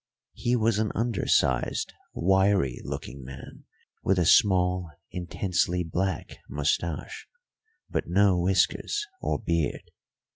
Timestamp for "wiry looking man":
2.15-3.65